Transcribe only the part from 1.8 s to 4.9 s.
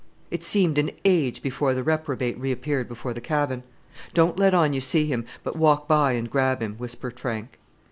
reprobate reappeared before the cabin. "Don't let on you